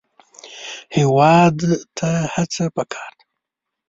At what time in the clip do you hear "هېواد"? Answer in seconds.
0.97-1.57